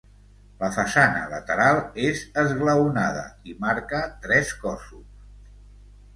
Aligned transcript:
La 0.61 0.69
façana 0.77 1.19
lateral 1.33 1.81
és 2.05 2.23
esglaonada 2.45 3.23
i 3.53 3.55
marca 3.67 4.01
tres 4.27 4.57
cossos. 4.67 5.07